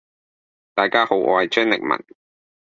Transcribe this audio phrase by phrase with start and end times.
[0.73, 2.03] 大家好，我係張力文。